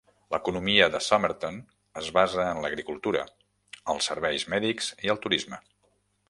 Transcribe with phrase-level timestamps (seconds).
[0.35, 1.59] L'economia de Somerton
[2.01, 3.21] es basa en l'agricultura,
[3.95, 5.63] els serveis mèdics i el turisme.